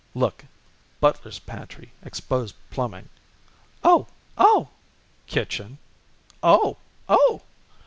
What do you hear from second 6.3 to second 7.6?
"Oh! Oh!"